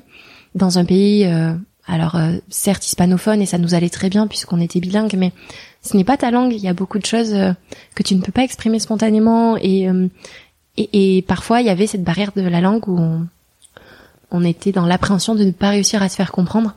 [0.55, 1.53] dans un pays, euh,
[1.87, 5.31] alors euh, certes hispanophone et ça nous allait très bien puisqu'on était bilingue, mais
[5.81, 6.53] ce n'est pas ta langue.
[6.53, 7.35] Il y a beaucoup de choses
[7.95, 9.87] que tu ne peux pas exprimer spontanément et,
[10.77, 13.27] et, et parfois il y avait cette barrière de la langue où on,
[14.31, 16.73] on était dans l'appréhension de ne pas réussir à se faire comprendre.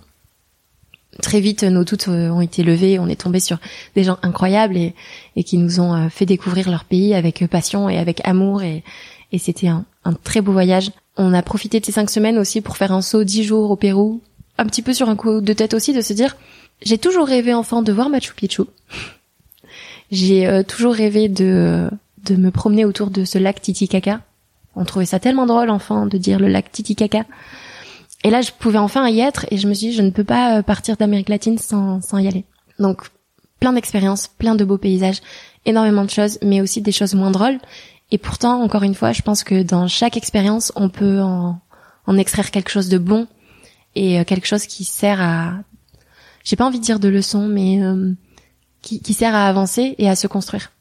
[1.22, 2.98] très vite, nos doutes ont été levés.
[2.98, 3.58] On est tombé sur
[3.94, 4.94] des gens incroyables et,
[5.36, 8.62] et qui nous ont fait découvrir leur pays avec passion et avec amour.
[8.62, 8.84] Et,
[9.32, 10.90] et c'était un, un, très beau voyage.
[11.16, 13.76] On a profité de ces cinq semaines aussi pour faire un saut dix jours au
[13.76, 14.20] Pérou.
[14.58, 16.36] Un petit peu sur un coup de tête aussi de se dire,
[16.82, 18.62] j'ai toujours rêvé enfant de voir Machu Picchu.
[20.10, 21.88] J'ai euh, toujours rêvé de
[22.24, 24.20] de me promener autour de ce lac Titicaca.
[24.76, 27.24] On trouvait ça tellement drôle enfant de dire le lac Titicaca.
[28.24, 30.24] Et là, je pouvais enfin y être et je me suis dit, je ne peux
[30.24, 32.44] pas euh, partir d'Amérique latine sans, sans y aller.
[32.78, 33.02] Donc,
[33.60, 35.20] plein d'expériences, plein de beaux paysages,
[35.66, 37.58] énormément de choses, mais aussi des choses moins drôles.
[38.10, 41.60] Et pourtant, encore une fois, je pense que dans chaque expérience, on peut en,
[42.06, 43.26] en extraire quelque chose de bon
[43.94, 45.54] et euh, quelque chose qui sert à,
[46.48, 48.14] j'ai pas envie de dire de leçon, mais euh,
[48.80, 50.72] qui, qui, sert à avancer et à se construire.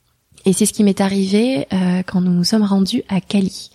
[0.46, 3.70] Et c'est ce qui m'est arrivé euh, quand nous nous sommes rendus à Cali.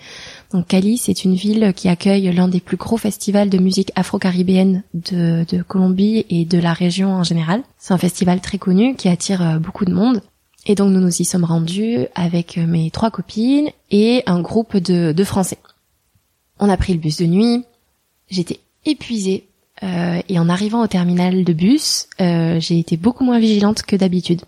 [0.52, 4.84] Donc Cali, c'est une ville qui accueille l'un des plus gros festivals de musique afro-caribéenne
[4.94, 7.62] de, de, Colombie et de la région en général.
[7.76, 10.22] C'est un festival très connu qui attire euh, beaucoup de monde.
[10.64, 15.12] Et donc nous nous y sommes rendus avec mes trois copines et un groupe de,
[15.12, 15.58] de Français.
[16.58, 17.64] On a pris le bus de nuit.
[18.30, 19.48] J'étais épuisée
[19.82, 23.96] euh, et en arrivant au terminal de bus, euh, j'ai été beaucoup moins vigilante que
[23.96, 24.42] d'habitude.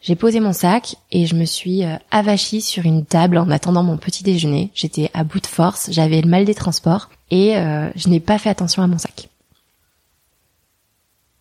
[0.00, 3.84] J'ai posé mon sac et je me suis euh, avachie sur une table en attendant
[3.84, 4.70] mon petit déjeuner.
[4.74, 7.54] J'étais à bout de force, j'avais le mal des transports et
[7.96, 9.30] je n'ai pas fait attention à mon sac.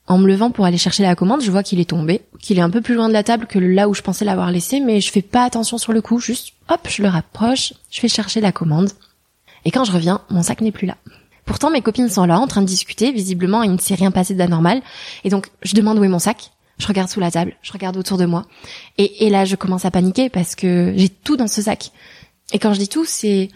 [0.07, 2.61] En me levant pour aller chercher la commande, je vois qu'il est tombé, qu'il est
[2.61, 5.01] un peu plus loin de la table que là où je pensais l'avoir laissé, mais
[5.01, 8.39] je fais pas attention sur le coup, juste hop, je le rapproche, je vais chercher
[8.39, 8.91] la commande.
[9.65, 10.95] Et quand je reviens, mon sac n'est plus là.
[11.45, 13.11] Pourtant, mes copines sont là en train de discuter.
[13.11, 14.81] Visiblement, il ne s'est rien passé d'anormal.
[15.23, 16.51] Et donc, je demande où est mon sac.
[16.77, 18.45] Je regarde sous la table, je regarde autour de moi.
[18.97, 21.91] Et, et là, je commence à paniquer parce que j'ai tout dans ce sac.
[22.53, 23.49] Et quand je dis tout, c'est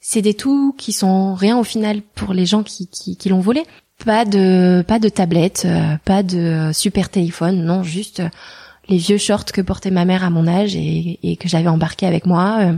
[0.00, 3.40] c'est des tout qui sont rien au final pour les gens qui, qui, qui l'ont
[3.40, 3.64] volé.
[4.04, 8.28] Pas de pas de tablette, euh, pas de super téléphone, non, juste euh,
[8.88, 12.06] les vieux shorts que portait ma mère à mon âge et, et que j'avais embarqué
[12.06, 12.72] avec moi, euh,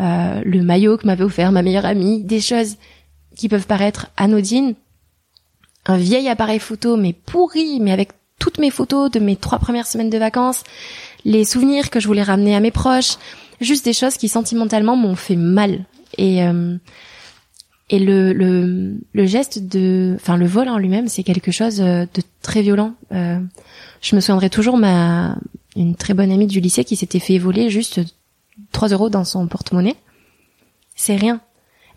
[0.00, 2.76] euh, le maillot que m'avait offert ma meilleure amie, des choses
[3.38, 4.74] qui peuvent paraître anodines,
[5.86, 9.86] un vieil appareil photo mais pourri, mais avec toutes mes photos de mes trois premières
[9.86, 10.64] semaines de vacances,
[11.24, 13.16] les souvenirs que je voulais ramener à mes proches,
[13.60, 15.86] juste des choses qui sentimentalement m'ont fait mal.
[16.18, 16.76] Et euh,
[17.90, 22.04] et le, le, le geste de, enfin le vol en lui-même, c'est quelque chose euh,
[22.12, 22.92] de très violent.
[23.12, 23.40] Euh,
[24.02, 25.38] je me souviendrai toujours ma
[25.74, 28.00] une très bonne amie du lycée qui s'était fait voler juste
[28.72, 29.96] 3 euros dans son porte-monnaie.
[30.96, 31.40] C'est rien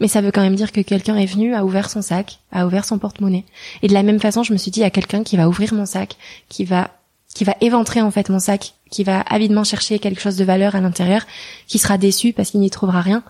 [0.01, 2.65] mais ça veut quand même dire que quelqu'un est venu, a ouvert son sac, a
[2.65, 3.45] ouvert son porte-monnaie.
[3.83, 5.47] Et de la même façon, je me suis dit, il y a quelqu'un qui va
[5.47, 6.17] ouvrir mon sac,
[6.49, 6.89] qui va
[7.33, 10.75] qui va éventrer en fait mon sac, qui va avidement chercher quelque chose de valeur
[10.75, 11.21] à l'intérieur,
[11.67, 13.23] qui sera déçu parce qu'il n'y trouvera rien.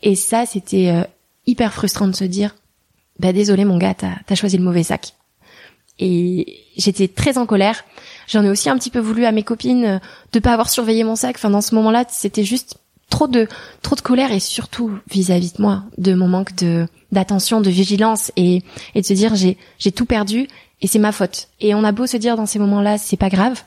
[0.00, 1.02] Et ça, c'était euh,
[1.44, 2.54] hyper frustrant de se dire,
[3.18, 5.14] bah désolé mon gars, t'as as choisi le mauvais sac.
[5.98, 7.84] Et j'étais très en colère.
[8.28, 9.98] J'en ai aussi un petit peu voulu à mes copines euh,
[10.32, 11.34] de pas avoir surveillé mon sac.
[11.36, 12.78] Enfin, dans ce moment-là, c'était juste
[13.12, 13.46] trop de
[13.82, 18.32] trop de colère et surtout vis-à-vis de moi, de mon manque de d'attention, de vigilance
[18.36, 18.62] et
[18.94, 20.48] et de se dire j'ai j'ai tout perdu
[20.80, 21.48] et c'est ma faute.
[21.60, 23.62] Et on a beau se dire dans ces moments-là c'est pas grave,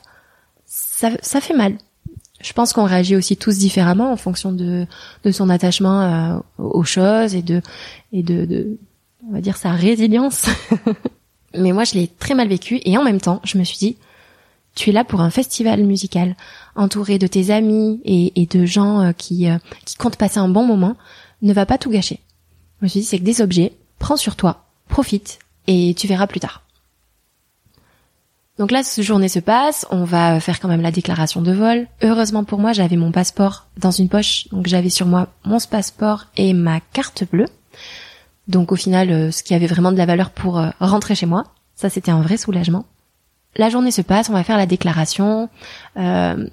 [0.66, 1.78] ça ça fait mal.
[2.40, 4.84] Je pense qu'on réagit aussi tous différemment en fonction de
[5.22, 7.62] de son attachement euh, aux choses et de
[8.12, 8.78] et de, de
[9.28, 10.46] on va dire sa résilience.
[11.56, 13.96] Mais moi je l'ai très mal vécu et en même temps, je me suis dit
[14.76, 16.36] tu es là pour un festival musical,
[16.76, 20.64] entouré de tes amis et, de gens euh, qui, euh, qui comptent passer un bon
[20.64, 20.96] moment.
[21.42, 22.20] Ne va pas tout gâcher.
[22.80, 26.26] Je me suis dit, c'est que des objets, prends sur toi, profite, et tu verras
[26.26, 26.62] plus tard.
[28.58, 31.88] Donc là, ce journée se passe, on va faire quand même la déclaration de vol.
[32.02, 36.26] Heureusement pour moi, j'avais mon passeport dans une poche, donc j'avais sur moi mon passeport
[36.36, 37.48] et ma carte bleue.
[38.48, 41.44] Donc au final, euh, ce qui avait vraiment de la valeur pour rentrer chez moi,
[41.74, 42.86] ça c'était un vrai soulagement
[43.58, 45.48] la journée se passe, on va faire la déclaration.
[45.96, 46.46] Euh,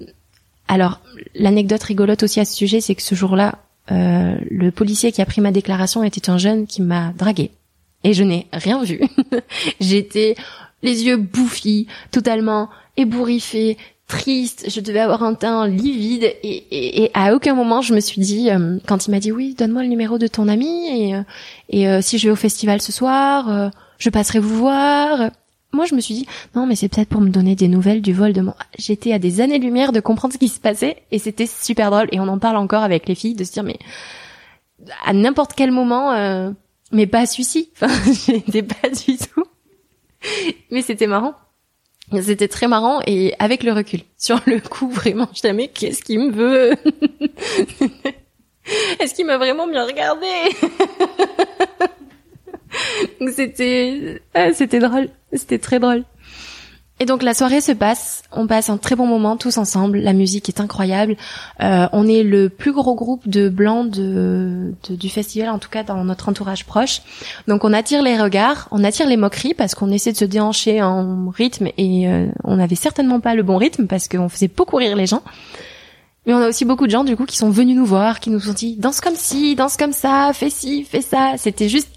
[0.68, 1.00] alors,
[1.34, 3.58] l'anecdote rigolote aussi à ce sujet, c'est que ce jour-là,
[3.92, 7.50] euh, le policier qui a pris ma déclaration était un jeune qui m'a dragué.
[8.02, 9.00] Et je n'ai rien vu.
[9.80, 10.34] J'étais
[10.82, 17.34] les yeux bouffis, totalement ébouriffée, triste, je devais avoir un teint livide et, et, à
[17.34, 20.18] aucun moment je me suis dit, euh, quand il m'a dit oui, donne-moi le numéro
[20.18, 21.14] de ton ami
[21.70, 25.30] et, et si je vais au festival ce soir, je passerai vous voir
[25.74, 28.12] moi je me suis dit non mais c'est peut-être pour me donner des nouvelles du
[28.12, 31.46] vol de mon j'étais à des années-lumière de comprendre ce qui se passait et c'était
[31.46, 33.78] super drôle et on en parle encore avec les filles de se dire mais
[35.04, 36.50] à n'importe quel moment euh,
[36.92, 37.70] mais pas celui-ci.
[37.82, 37.92] Enfin
[38.26, 39.44] j'étais pas du tout.
[40.70, 41.34] Mais c'était marrant.
[42.22, 44.00] C'était très marrant et avec le recul.
[44.16, 46.74] Sur le coup vraiment je mais qu'est-ce qu'il me veut?
[48.98, 50.26] Est-ce qu'il m'a vraiment bien regardé?
[53.32, 56.04] C'était ah, c'était drôle, c'était très drôle.
[57.00, 60.12] Et donc la soirée se passe, on passe un très bon moment tous ensemble, la
[60.12, 61.16] musique est incroyable,
[61.60, 65.82] euh, on est le plus gros groupe de blancs de, du festival, en tout cas
[65.82, 67.02] dans notre entourage proche.
[67.48, 70.82] Donc on attire les regards, on attire les moqueries parce qu'on essaie de se déhancher
[70.82, 74.76] en rythme et euh, on n'avait certainement pas le bon rythme parce qu'on faisait beaucoup
[74.76, 75.22] rire les gens.
[76.26, 78.30] Mais on a aussi beaucoup de gens du coup qui sont venus nous voir, qui
[78.30, 81.32] nous ont dit danse comme ci, danse comme ça, fais ci, fais ça.
[81.38, 81.90] C'était juste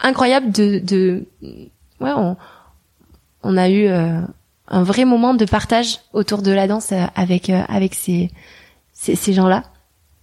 [0.00, 1.24] incroyable de, de
[2.00, 2.36] ouais on
[3.42, 4.20] on a eu euh,
[4.68, 8.30] un vrai moment de partage autour de la danse euh, avec euh, avec ces
[8.92, 9.62] ces, gens-là.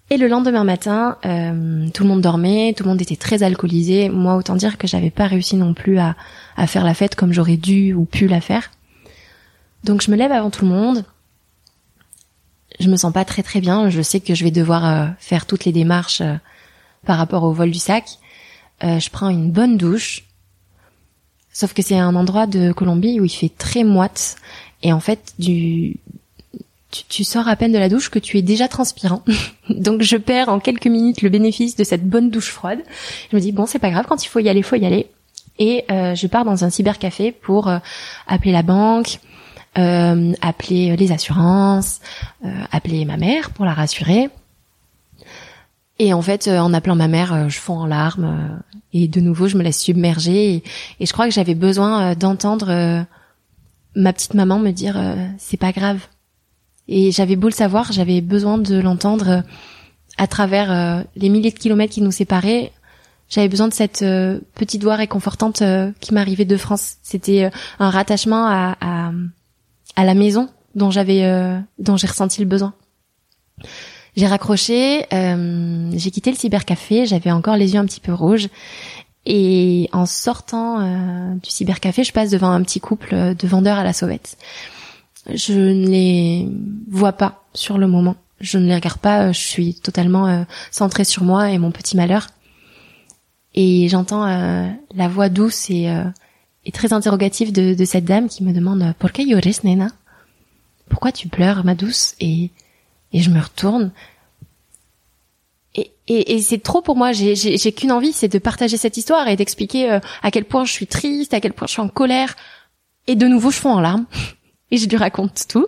[0.10, 4.10] Et le lendemain matin, tout le monde dormait, tout le monde était très alcoolisé.
[4.10, 6.16] Moi, autant dire que j'avais pas réussi non plus à,
[6.58, 8.70] à faire la fête comme j'aurais dû ou pu la faire.
[9.86, 11.06] Donc je me lève avant tout le monde.
[12.82, 13.90] Je me sens pas très très bien.
[13.90, 16.22] Je sais que je vais devoir faire toutes les démarches
[17.06, 18.20] par rapport au vol du sac.
[18.82, 20.25] je prends une bonne douche.
[21.56, 24.36] Sauf que c'est un endroit de Colombie où il fait très moite
[24.84, 25.96] et en fait du
[27.08, 29.24] tu, sors à peine de la douche que tu es déjà transpirant.
[29.70, 32.80] Donc je perds en quelques minutes le bénéfice de cette bonne douche froide.
[33.32, 35.08] Je me dis bon c'est pas grave quand il faut y aller faut y aller
[35.58, 37.78] et euh, je pars dans un cybercafé pour euh,
[38.28, 39.20] appeler la banque,
[39.78, 42.02] euh, appeler les assurances,
[42.74, 44.30] appeler ma mère pour la rassurer
[45.98, 49.08] et en fait, euh, en appelant ma mère, euh, je fonds en larmes euh, et
[49.08, 50.64] de nouveau, je me laisse submerger.
[51.00, 53.06] Et, je crois que j'avais besoin d'entendre
[53.96, 55.02] ma petite maman me dire
[55.38, 56.00] c'est pas grave.
[56.88, 59.44] Et j'avais beau le savoir, j'avais besoin de l'entendre
[60.18, 62.72] à travers les milliers de kilomètres qui nous séparaient.
[63.28, 64.06] J'avais besoin de cette
[64.54, 65.62] petite voix réconfortante
[66.00, 66.96] qui m'arrivait de France.
[67.04, 69.12] C'était un rattachement à, à,
[69.96, 72.74] à la maison dont j'avais dont j'ai ressenti le besoin.
[74.16, 78.48] J'ai raccroché, euh, j'ai quitté le cybercafé, j'avais encore les yeux un petit peu rouges.
[79.26, 83.84] Et en sortant euh, du cybercafé, je passe devant un petit couple de vendeurs à
[83.84, 84.38] la sauvette.
[85.34, 86.48] Je ne les
[86.88, 88.16] vois pas sur le moment.
[88.40, 91.98] Je ne les regarde pas, je suis totalement euh, centrée sur moi et mon petit
[91.98, 92.28] malheur.
[93.56, 95.90] Et j'entends euh, la voix douce et,
[96.74, 99.88] très interrogative de, cette dame qui me demande «Por qué llores, nena?»
[100.90, 102.52] Pourquoi tu pleures, ma douce Et
[103.16, 103.92] et je me retourne.
[105.74, 107.14] Et, et, et c'est trop pour moi.
[107.14, 110.74] J'ai, qu'une envie, c'est de partager cette histoire et d'expliquer euh, à quel point je
[110.74, 112.36] suis triste, à quel point je suis en colère.
[113.08, 114.06] Et de nouveau, je fonds en larmes.
[114.72, 115.66] et je lui raconte tout.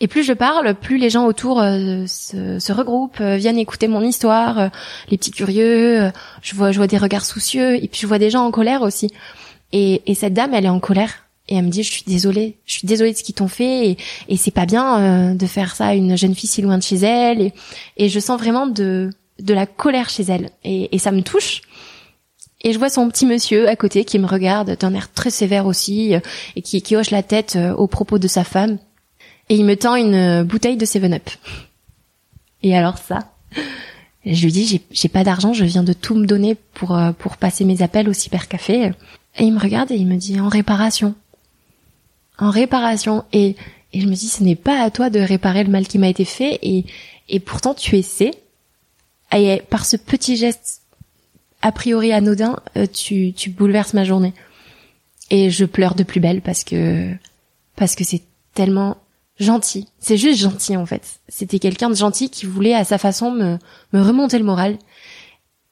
[0.00, 3.88] Et plus je parle, plus les gens autour euh, se, se, regroupent, euh, viennent écouter
[3.88, 4.70] mon histoire,
[5.08, 6.10] les petits curieux.
[6.42, 8.82] je vois, je vois des regards soucieux, et puis je vois des gens en colère
[8.82, 9.10] aussi.
[9.72, 11.21] Et, et cette dame, elle est en colère
[11.52, 13.98] et elle me dit je suis désolée, je suis désolée de ce qu'ils t'ont fait
[14.28, 16.82] et, c'est pas bien euh, de faire ça à une jeune fille si loin de
[16.82, 17.52] chez elle et,
[17.98, 21.60] et je sens vraiment de de la colère chez elle et, et ça me touche.
[22.62, 25.66] Et je vois son petit monsieur à côté qui me regarde d'un air très sévère
[25.66, 26.20] aussi euh,
[26.56, 28.78] et qui, qui hoche la tête euh, au propos de sa femme.
[29.50, 31.28] Et il me tend une bouteille de 7-Up.
[32.62, 33.18] Et alors ça,
[34.24, 37.64] je lui dis j'ai pas d'argent, je viens de tout me donner pour pour passer
[37.66, 38.92] mes appels au cybercafé.
[39.36, 41.14] Et il me regarde et il me dit en réparation
[42.38, 43.24] en réparation.
[43.32, 43.56] Et,
[43.92, 46.08] et je me dis, ce n'est pas à toi de réparer le mal qui m'a
[46.08, 46.58] été fait.
[46.62, 46.84] Et,
[47.28, 48.32] et pourtant, tu essaies.
[49.34, 50.82] Et par ce petit geste
[51.62, 54.34] a priori anodin, euh, tu, tu bouleverses ma journée.
[55.30, 57.10] Et je pleure de plus belle parce que
[57.76, 58.98] parce que c'est tellement
[59.38, 59.88] gentil.
[59.98, 61.20] C'est juste gentil en fait.
[61.28, 63.58] C'était quelqu'un de gentil qui voulait à sa façon me,
[63.92, 64.76] me remonter le moral.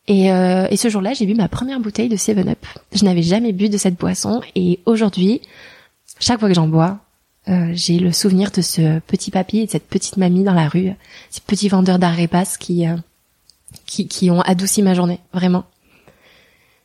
[0.07, 2.59] Et, euh, et ce jour-là, j'ai bu ma première bouteille de 7-Up.
[2.93, 5.43] Je n'avais jamais bu de cette boisson et aujourd'hui,
[6.21, 7.01] chaque fois que j'en bois,
[7.49, 10.69] euh, j'ai le souvenir de ce petit papy et de cette petite mamie dans la
[10.69, 10.93] rue,
[11.31, 12.97] ces petits vendeurs d'arépas qui, euh,
[13.87, 15.65] qui, qui ont adouci ma journée, vraiment.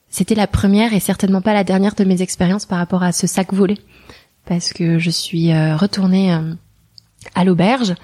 [0.10, 3.28] C'était la première et certainement pas la dernière de mes expériences par rapport à ce
[3.28, 3.78] sac volé,
[4.46, 6.54] parce que je suis euh, retournée euh,
[7.34, 7.96] à l'auberge.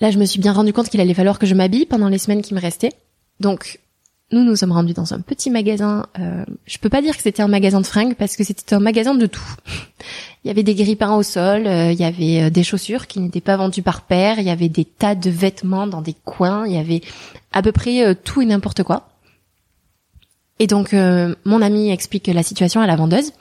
[0.00, 2.18] Là, je me suis bien rendu compte qu'il allait falloir que je m'habille pendant les
[2.18, 2.92] semaines qui me restaient.
[3.40, 3.80] Donc,
[4.34, 6.06] nous nous sommes rendus dans un petit magasin.
[6.18, 8.80] Euh, je peux pas dire que c'était un magasin de fringues parce que c'était un
[8.80, 9.54] magasin de tout.
[10.44, 13.18] il y avait des grippins au sol, euh, il y avait euh, des chaussures qui
[13.18, 16.66] n'étaient pas vendues par paire, il y avait des tas de vêtements dans des coins,
[16.66, 17.00] il y avait
[17.52, 19.08] à peu près euh, tout et n'importe quoi.
[20.60, 23.32] Et donc mon ami explique la situation à la vendeuse,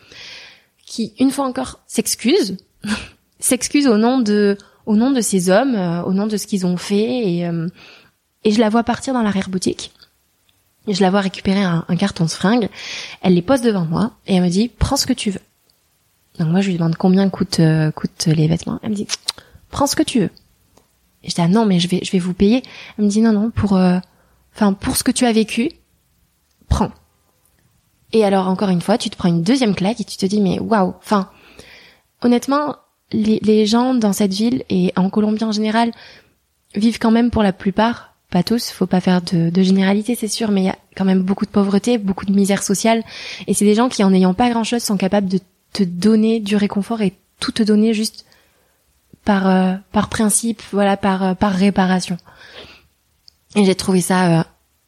[0.83, 2.57] qui une fois encore s'excuse,
[3.39, 5.75] s'excuse au nom de au nom de ces hommes,
[6.07, 7.47] au nom de ce qu'ils ont fait et
[8.43, 9.91] et je la vois partir dans l'arrière boutique
[10.87, 12.69] je la vois récupérer un, carton de fringues.
[13.21, 15.39] Elle les pose devant moi et elle me dit prends ce que tu veux.
[16.39, 17.91] Donc moi je lui demande combien coûtent euh,
[18.25, 18.79] les vêtements.
[18.83, 19.07] Elle me dit
[19.69, 20.31] prends ce que tu veux.
[21.23, 22.63] Et je dis ah non mais je vais vous payer.
[22.97, 23.99] Elle me dit non non pour euh,
[24.53, 25.69] enfin pour ce que tu as vécu
[26.67, 26.91] prends.
[28.11, 30.41] Et alors encore une fois tu te prends une deuxième claque et tu te dis
[30.41, 31.29] mais waouh enfin
[32.21, 32.77] honnêtement,
[33.11, 35.91] les gens dans cette ville et en Colombie en général
[36.75, 40.27] vivent quand même pour la plupart, pas tous, faut pas faire de, de généralité c'est
[40.27, 43.03] sûr, mais il y a quand même beaucoup de pauvreté, beaucoup de misère sociale,
[43.45, 45.39] et c'est des gens qui en ayant pas grand chose sont capables de
[45.71, 48.25] te donner du réconfort et tout te donner juste
[49.23, 52.17] par euh, par principe, voilà, par euh, par réparation.
[53.55, 54.43] Et j'ai trouvé ça euh,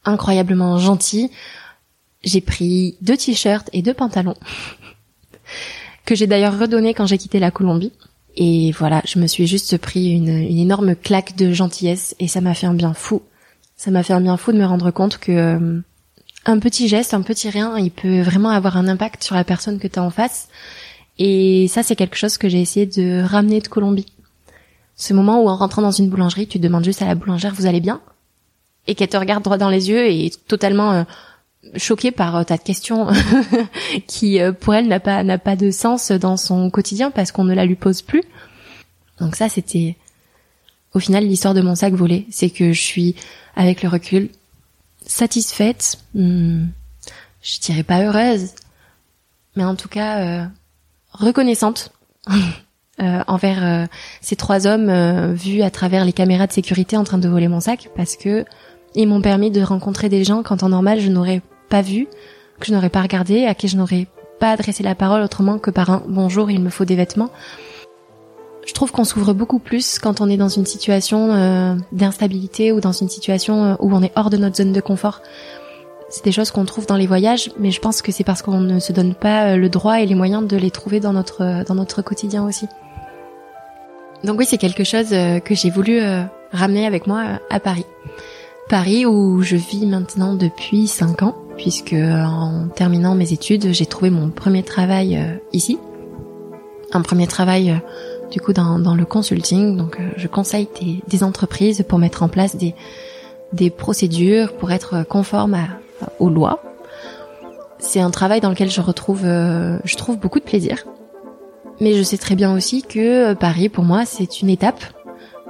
[0.06, 1.30] incroyablement gentil.
[2.24, 4.36] J'ai pris deux t-shirts et deux pantalons
[6.06, 7.93] que j'ai d'ailleurs redonné quand j'ai quitté la Colombie.
[8.38, 12.41] Et voilà, je me suis juste pris une, une énorme claque de gentillesse et ça
[12.41, 13.22] m'a fait un bien fou.
[13.76, 15.82] Ça m'a fait un bien fou de me rendre compte que
[16.46, 19.80] un petit geste, un petit rien, il peut vraiment avoir un impact sur la personne
[19.80, 20.48] que tu as en face.
[21.18, 24.06] Et ça, c'est quelque chose que j'ai essayé de ramener de Colombie.
[24.96, 27.66] Ce moment où en rentrant dans une boulangerie, tu demandes juste à la boulangère, vous
[27.66, 28.02] allez bien?
[28.88, 31.04] Et qu'elle te regarde droit dans les yeux et totalement euh,
[31.76, 33.08] choquée par euh, ta question
[34.08, 37.44] qui, euh, pour elle, n'a pas n'a pas de sens dans son quotidien parce qu'on
[37.44, 38.24] ne la lui pose plus.
[39.20, 39.98] Donc ça, c'était
[40.94, 42.28] au final l'histoire de mon sac volé.
[42.30, 43.16] C'est que je suis,
[43.56, 44.30] avec le recul,
[45.06, 45.97] satisfaite.
[46.14, 46.66] Hmm,
[47.41, 48.51] je dirais pas heureuse,
[49.56, 50.49] mais en tout cas
[51.20, 51.91] reconnaissante
[53.01, 53.86] euh, envers euh,
[54.22, 57.47] ces trois hommes euh, vus à travers les caméras de sécurité en train de voler
[57.47, 58.45] mon sac parce que
[58.95, 62.08] ils m'ont permis de rencontrer des gens qu'en temps normal je n'aurais pas vu,
[62.60, 64.08] que je n'aurais pas regardé, à qui je n'aurais
[64.39, 67.32] pas adressé la parole autrement que par un bonjour, il me faut des vêtements.
[68.66, 72.91] Je trouve qu'on s'ouvre beaucoup plus quand on est dans une situation d'instabilité ou dans
[72.91, 75.22] une situation où on est hors de notre zone de confort.
[76.09, 78.59] C'est des choses qu'on trouve dans les voyages, mais je pense que c'est parce qu'on
[78.59, 81.76] ne se donne pas le droit et les moyens de les trouver dans notre dans
[81.76, 82.68] notre quotidien aussi.
[84.26, 87.59] Donc oui, c'est quelque chose euh, que j'ai voulu euh, ramener avec moi euh, à
[87.59, 87.86] Paris.
[88.70, 94.09] Paris où je vis maintenant depuis 5 ans, puisque en terminant mes études, j'ai trouvé
[94.09, 95.78] mon premier travail ici.
[96.91, 97.80] Un premier travail
[98.32, 102.28] du coup dans, dans le consulting, donc je conseille des, des, entreprises pour mettre en
[102.28, 102.76] place des,
[103.54, 105.58] des procédures pour être conforme
[106.20, 106.62] aux lois.
[107.80, 110.86] C'est un travail dans lequel je retrouve, je trouve beaucoup de plaisir.
[111.82, 114.84] Mais je sais très bien aussi que euh, Paris, pour moi, c'est une étape,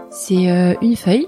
[0.10, 1.28] c'est euh, une feuille,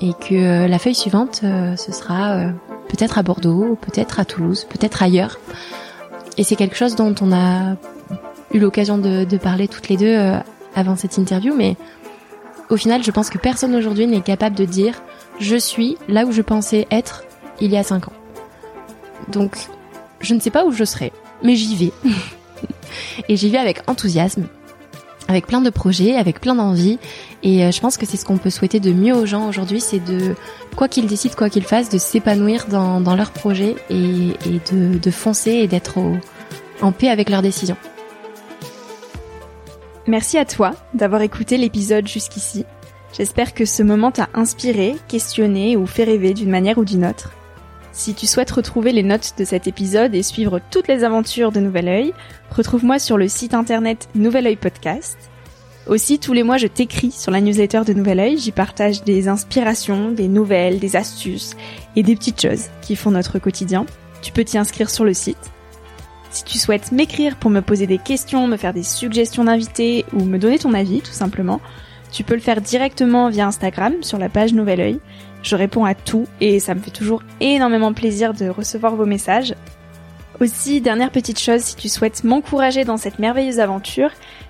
[0.00, 2.52] et que euh, la feuille suivante, ce sera
[2.88, 5.38] peut-être à Bordeaux, peut-être à Toulouse, peut-être ailleurs.
[6.36, 7.76] Et c'est quelque chose dont on a
[8.52, 10.32] eu l'occasion de, de, parler toutes les deux
[10.74, 11.76] avant cette interview, mais
[12.70, 15.02] au final, je pense que personne aujourd'hui n'est capable de dire
[15.40, 17.24] je suis là où je pensais être
[17.60, 18.12] il y a cinq ans.
[19.28, 19.56] Donc,
[20.20, 21.12] je ne sais pas où je serai,
[21.42, 21.92] mais j'y vais.
[23.28, 24.46] et j'y vais avec enthousiasme,
[25.28, 26.98] avec plein de projets, avec plein d'envie.
[27.42, 29.80] Et euh, je pense que c'est ce qu'on peut souhaiter de mieux aux gens aujourd'hui,
[29.80, 30.34] c'est de,
[30.76, 34.32] quoi qu'ils décident, quoi qu'ils fassent, de s'épanouir dans, leurs projets et,
[34.72, 35.98] de, foncer et d'être
[36.80, 37.76] en paix avec leurs décisions.
[40.08, 42.64] Merci à toi d'avoir écouté l'épisode jusqu'ici.
[43.14, 47.32] J'espère que ce moment t'a inspiré, questionné ou fait rêver d'une manière ou d'une autre.
[47.92, 51.60] Si tu souhaites retrouver les notes de cet épisode et suivre toutes les aventures de
[51.60, 52.14] Nouvel Oeil,
[52.50, 55.18] retrouve-moi sur le site internet Nouvel Oeil Podcast.
[55.86, 58.38] Aussi, tous les mois, je t'écris sur la newsletter de Nouvel Oeil.
[58.38, 61.54] J'y partage des inspirations, des nouvelles, des astuces
[61.96, 63.84] et des petites choses qui font notre quotidien.
[64.22, 65.50] Tu peux t'y inscrire sur le site.
[66.30, 70.24] Si tu souhaites m'écrire pour me poser des questions, me faire des suggestions d'invités ou
[70.24, 71.60] me donner ton avis, tout simplement,
[72.12, 75.00] tu peux le faire directement via Instagram sur la page Nouvel Oeil.
[75.42, 79.54] Je réponds à tout et ça me fait toujours énormément plaisir de recevoir vos messages.
[80.40, 84.10] Aussi, dernière petite chose, si tu souhaites m'encourager dans cette merveilleuse aventure,